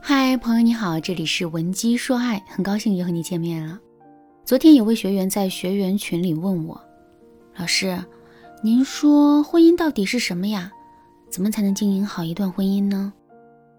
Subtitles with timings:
[0.00, 3.78] 嗨，朋友你好，这里是文姬说爱，很高兴又和你见面了。
[4.44, 6.80] 昨天有位学员在学员群里问我，
[7.56, 8.02] 老师，
[8.62, 10.70] 您说婚姻到底是什么呀？
[11.28, 13.12] 怎么才能经营好一段婚姻呢？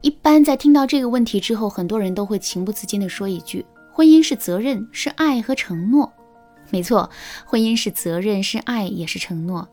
[0.01, 6.11] 一般在听到这个问题之后，很多人都会情不自禁地说一句：婚姻是责任，是爱和承诺。
[6.69, 7.09] 没错，
[7.45, 9.67] 婚姻是责任，是爱，也是承诺。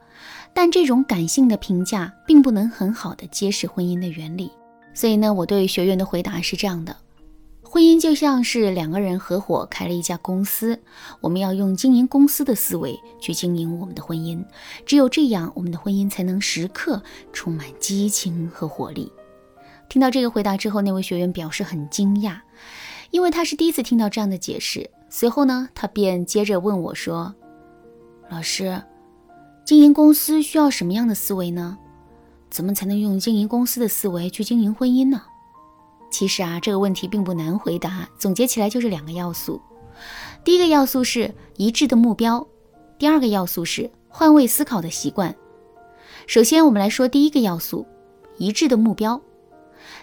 [0.55, 4.51] 但这种感性的评价并不能很好的揭示婚姻的原理。
[4.97, 6.97] 所以呢，我对学员的回答是这样的：
[7.63, 10.81] 婚姻就像是两个人合伙开了一家公司，
[11.21, 14.43] 我们要用经营公司的思维去经营我们的婚姻，
[14.87, 19.13] 只有这样，我们的婚姻才能时刻充满激情和活力。
[19.91, 22.39] 听到这个回答之后，那位学员表示很惊讶，
[23.11, 24.91] 因为他是第一次听到这样的解释。
[25.11, 27.35] 随后呢，他便接着问我说
[28.31, 28.83] ：“老师，
[29.67, 31.77] 经营公司需要什么样的思维呢？”
[32.51, 35.23] 怎么才能用经营公司的思维去经营婚姻呢？
[36.11, 39.61] 其实啊，这个问题并不难回答，总结起来就是两个要素。
[40.45, 42.47] 第一个要素是一致的目标，
[42.99, 45.35] 第二个要素是换位思考的习惯。
[46.27, 47.85] 首先，我们来说第一个要素，
[48.39, 49.21] 一致的目标。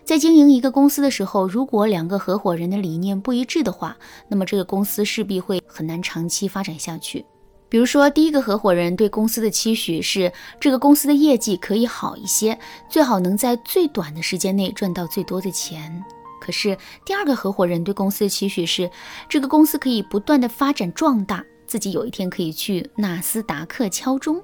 [0.03, 7.25] 在经营一个公司的时候，如果两个合伙人的理念不一致的话，那么这个公司势必会很难长期发展下去。
[7.73, 12.55] 比如说，第一个合伙人对公司的期许是这个公司的业绩可以好一些，
[12.87, 16.03] 最好能在最短的时间内赚到最多的钱。
[16.39, 18.91] 可是第二个合伙人对公司的期许是
[19.27, 24.39] 这个公司可以不断的发展壮大，自己有一天可以去纳斯达克敲钟。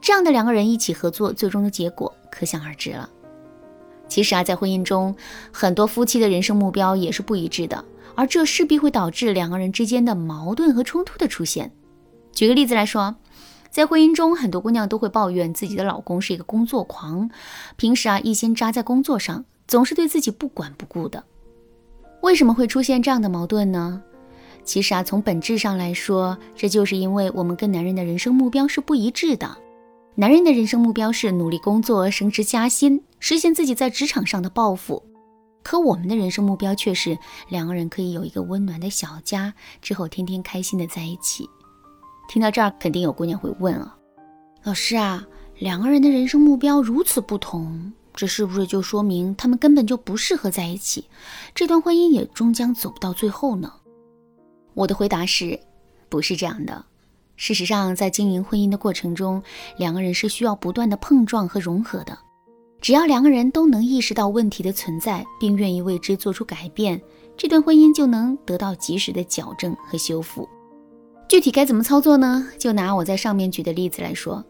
[0.00, 3.06] 这样的两个人一起合作，最终的结果可想而知了。
[4.08, 5.14] 其实啊，在婚姻中，
[5.52, 11.70] 很多夫妻的人生目标也是不一致的，而这势必会导致两个人之间的矛盾和冲突的出现。
[12.32, 13.14] 举个例子来说，
[13.70, 17.30] 在婚姻中，很多姑娘都会抱怨自己的老公是一个工作狂，
[17.76, 21.22] 平时啊一心扎在工作上，总是对自己不管不顾的。
[22.22, 24.02] 为什么会出现这样的矛盾呢？
[24.64, 29.58] 其实啊，从本质上来说，这就是因为我们跟男人的人生目标是不一致的。
[30.14, 35.02] 男人的人生目标是努力工作、升职加薪，实现自己在职场上的抱负，
[35.62, 37.18] 可我们的人生目标却是
[37.48, 41.48] 两个人可以有一个温暖的小家，之后天天开心的在一起。
[42.28, 43.96] 听到这儿，肯定有姑娘会问啊，
[44.62, 45.26] 老师啊，
[45.58, 51.04] 两个人的人生目标如此不同，这是不是就说明他们根本就不适合在一起，
[51.54, 53.72] 这段婚姻也终将走不到最后呢？
[54.74, 55.60] 我的回答是，
[56.08, 56.84] 不是这样的。
[57.36, 59.42] 事实上，在经营婚姻的过程中，
[59.76, 62.16] 两个人是需要不断的碰撞和融合的。
[62.80, 67.00] 只要两个人都能意识到问题的存在，并愿意为之做出改变，
[67.36, 70.48] 这段婚姻就能得到及时的矫正和修复。
[71.32, 72.46] 具体该怎么操作呢？
[72.58, 74.44] 就拿我在上面举的例子来说，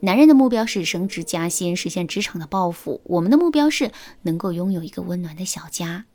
[0.00, 3.92] 男人的目标是升职加薪，实现职场的抱负；我们的目标是
[4.22, 6.06] 能够拥有一个温暖的小家。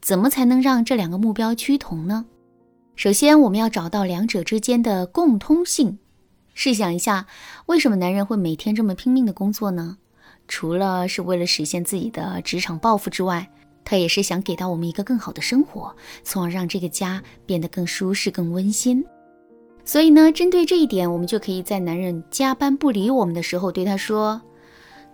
[0.00, 2.26] 怎么才能让这两个目标趋同呢？
[2.94, 5.98] 首先，我们要找到两者之间的共通性。
[6.54, 7.26] 试想一下，
[7.66, 9.98] 为什么男人会每天这么拼命的工作呢？
[10.46, 13.50] 除了是为了实现自己的职场抱负之外，
[13.84, 19.04] 他也是想给到我们一个更好的生活，从而让这个家变得更舒适、更温馨。
[19.88, 24.38] 所以呢，针对这一点，我们就可以在男人加班不理我们的时候，对他说：“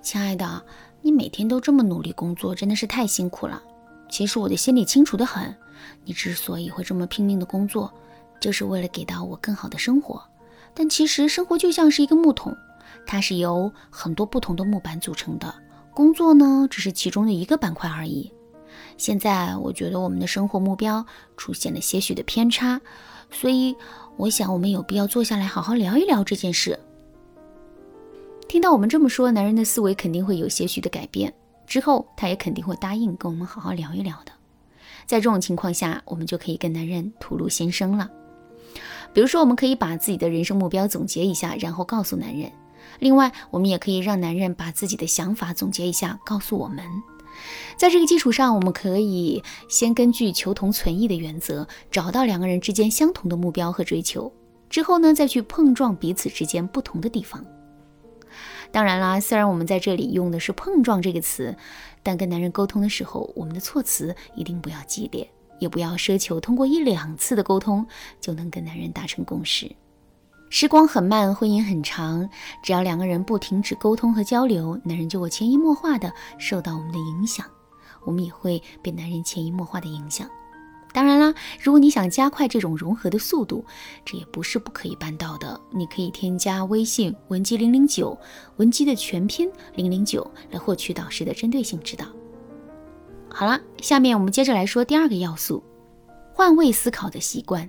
[0.03, 0.65] 亲爱的，
[1.01, 3.63] 你每天都这么努力工作，真的是太辛苦了。
[4.11, 5.55] 其实我的心里清楚的很，
[6.05, 7.95] 你之所以会这么拼命的工作，
[8.41, 10.21] 就是为了给到我更好的生活。
[10.75, 12.53] 但其实生活就像是一个木桶，
[13.07, 15.55] 它是由很多不同的木板组成的，
[15.95, 18.33] 工作呢只是其中的一个板块而已。
[18.97, 22.81] 现在我觉得我们的生活目标出现了些许的偏差，
[23.35, 23.77] 所以。”
[24.17, 26.79] 我想，我们有必要坐下来好好聊一聊这件事。
[28.47, 31.35] 听到我们这么说，男人的思维肯定会有些许的改变，
[31.67, 34.31] 之后他也肯定会答应跟我们好好聊一聊的。
[35.05, 38.09] 在这种情况下，我们就可以跟男人吐露心声了。
[39.13, 42.49] 比如说，我们可以把自己的人生目标总结一下，然后告诉男人。
[43.01, 46.85] 另外，我们也可以让男人把自己的想法总结一下，告诉我们。
[47.77, 54.33] 在这个基础上，我们可以先根据求同存异的原则，找到两个人之间相同的目标和追求，
[54.69, 57.45] 之后呢，再去碰撞彼此之间不同的地方。
[58.71, 61.57] 当然啦，虽然我们在这里用的是“碰撞”这个词，
[62.03, 65.31] 但跟男人沟通的时候，我们的措辞一定不要激烈，
[65.61, 67.87] 也不要奢求通过一两次的沟通
[68.21, 69.71] 就能跟男人达成共识。
[70.57, 72.31] 时光很慢，婚姻很长。
[72.63, 77.45] 只要两个人不停止沟通和交流，男人就会潜移默化的受到我们的影响，
[78.05, 80.31] 我们也会被男人潜移默化的影响。
[80.93, 83.65] 当然啦，如果你想加快这种融合的速度，
[84.05, 85.61] 这也不是不可以办到的。
[85.73, 88.17] 你可以添加微信文姬零零九，
[88.59, 92.07] 文姬的全拼零零九，来获取导师的针对性指导。
[93.29, 95.65] 好了，下面我们接着来说第二个要素，
[96.33, 97.69] 换位思考的习惯。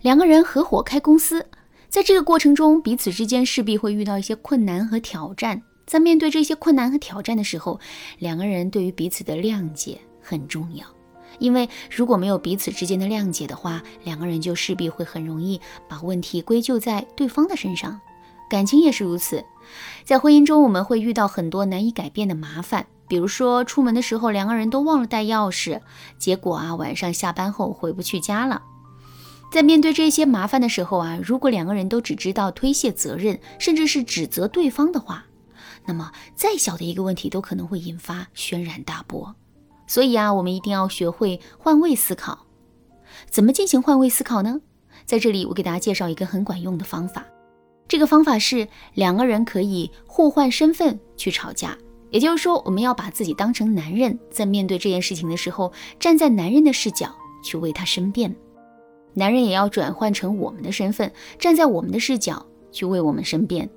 [0.00, 1.46] 两个人合伙开公司，
[1.94, 5.62] 在这个过程中，彼此之间势必会遇到一些困难和挑战。
[5.86, 7.78] 在面对这些困难和挑战的时候，
[8.18, 10.84] 两个人对于彼此的谅解很重要。
[11.38, 18.00] 因为如果没有彼此之间的谅解的话，两个人就势必会很容易把问题归咎在对方的身上。
[18.50, 19.44] 感情也是如此，
[20.02, 22.84] 在婚姻中我们会遇到很多难以改变的麻烦。
[23.06, 25.80] 比如说，出门的时候两个人都忘了带钥匙，
[26.18, 28.60] 结果啊，晚上下班后回不去家了。
[29.54, 35.26] 在面对这些麻烦的时候啊，如果两个人都只知道推卸责任，甚至是指责对方的话，
[35.86, 39.32] 那么再小的一个问题都可能会引发轩然大波。
[39.86, 42.46] 所以啊，我们一定要学会换位思考。
[43.30, 44.60] 怎么进行换位思考呢？
[45.06, 47.24] 在这里，我给大家介绍一个很管用的方法。
[47.86, 51.78] 这个方法是两个人可以互换身份去吵架。
[52.10, 57.14] 也就是说，我们要把自己当成男人，在面对这件事情的时候，站在男人的视角
[57.44, 58.32] 去为他申辩；
[59.14, 63.70] 男人也要转换成我们的身份，站在我们的视角去为我们申辩。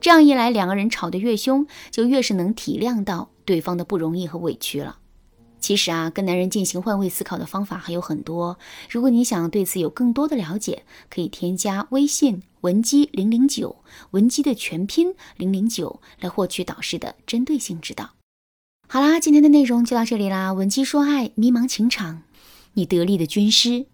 [0.00, 4.98] 这样一来，两个人吵得越凶，就越是能体谅到对方的不容易和委屈了。
[5.58, 8.58] 其实啊，跟男人进行换位思考的方法还有很多。
[8.88, 13.76] 如果你想对此有更多的了解，可以添加微信文姬零零九，
[14.12, 18.10] 文姬的全拼零零九，来获取导师的针对性指导。
[18.86, 20.52] 好啦，今天的内容就到这里啦。
[20.52, 22.22] 文姬说爱，迷茫情场，
[22.74, 23.86] 你得力的军师。